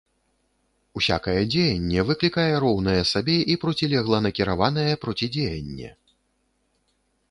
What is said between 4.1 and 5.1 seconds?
накіраванае